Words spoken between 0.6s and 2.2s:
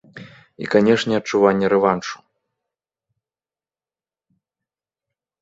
І канечне, адчуванне рэваншу.